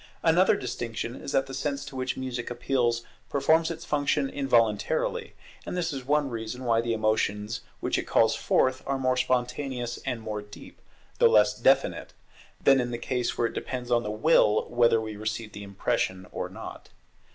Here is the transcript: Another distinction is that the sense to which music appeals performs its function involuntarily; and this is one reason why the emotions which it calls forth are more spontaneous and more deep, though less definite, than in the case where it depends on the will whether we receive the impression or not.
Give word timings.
Another 0.23 0.55
distinction 0.55 1.15
is 1.15 1.31
that 1.31 1.45
the 1.45 1.53
sense 1.53 1.85
to 1.85 1.95
which 1.95 2.17
music 2.17 2.49
appeals 2.49 3.03
performs 3.29 3.69
its 3.69 3.85
function 3.85 4.31
involuntarily; 4.31 5.35
and 5.63 5.77
this 5.77 5.93
is 5.93 6.03
one 6.03 6.27
reason 6.31 6.63
why 6.63 6.81
the 6.81 6.95
emotions 6.95 7.61
which 7.81 7.99
it 7.99 8.07
calls 8.07 8.33
forth 8.33 8.81
are 8.87 8.97
more 8.97 9.15
spontaneous 9.15 9.99
and 10.03 10.19
more 10.23 10.41
deep, 10.41 10.81
though 11.19 11.29
less 11.29 11.55
definite, 11.55 12.13
than 12.59 12.81
in 12.81 12.89
the 12.89 12.97
case 12.97 13.37
where 13.37 13.45
it 13.45 13.53
depends 13.53 13.91
on 13.91 14.01
the 14.01 14.09
will 14.09 14.65
whether 14.71 14.99
we 14.99 15.15
receive 15.15 15.51
the 15.51 15.61
impression 15.61 16.25
or 16.31 16.49
not. 16.49 16.89